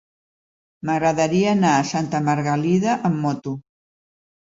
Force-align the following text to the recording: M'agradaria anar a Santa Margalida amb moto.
M'agradaria 0.89 1.53
anar 1.57 1.75
a 1.75 1.85
Santa 1.91 2.25
Margalida 2.31 2.99
amb 2.99 3.25
moto. 3.29 3.59